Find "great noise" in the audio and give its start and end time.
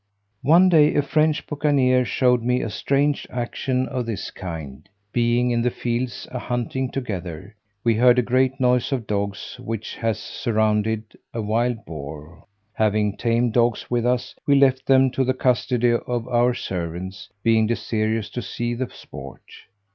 8.23-8.91